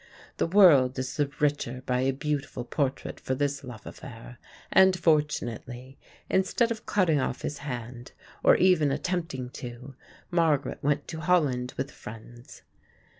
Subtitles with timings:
[0.37, 4.39] The world is the richer by a beautiful portrait for this love affair,
[4.71, 8.11] and fortunately, instead of cutting off his hand
[8.43, 9.93] or even attempting to,
[10.31, 12.63] Margaret went to Holland with friends.